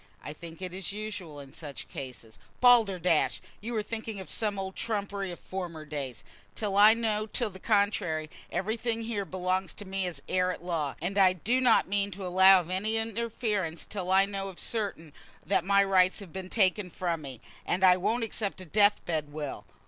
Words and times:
I 0.23 0.33
think 0.33 0.63
it 0.63 0.73
is 0.73 0.91
usual 0.91 1.39
in 1.39 1.53
such 1.53 1.87
cases." 1.87 2.39
"Balderdash! 2.59 3.39
You 3.59 3.75
are 3.75 3.83
thinking 3.83 4.19
of 4.19 4.31
some 4.31 4.57
old 4.57 4.75
trumpery 4.75 5.31
of 5.31 5.39
former 5.39 5.85
days. 5.85 6.23
Till 6.55 6.75
I 6.75 6.95
know 6.95 7.27
to 7.27 7.49
the 7.49 7.59
contrary, 7.59 8.27
everything 8.51 9.03
here 9.03 9.25
belongs 9.25 9.75
to 9.75 9.85
me 9.85 10.07
as 10.07 10.19
heir 10.27 10.51
at 10.51 10.63
law, 10.63 10.95
and 10.99 11.19
I 11.19 11.33
do 11.33 11.61
not 11.61 11.87
mean 11.87 12.09
to 12.17 12.25
allow 12.25 12.61
of 12.61 12.71
any 12.71 12.97
interference 12.97 13.85
till 13.85 14.09
I 14.09 14.25
know 14.25 14.51
for 14.53 14.57
certain 14.57 15.13
that 15.45 15.63
my 15.63 15.83
rights 15.83 16.17
have 16.17 16.33
been 16.33 16.49
taken 16.49 16.89
from 16.89 17.21
me. 17.21 17.39
And 17.63 17.83
I 17.83 17.95
won't 17.95 18.23
accept 18.23 18.59
a 18.59 18.65
death 18.65 19.05
bed 19.05 19.31
will. 19.31 19.65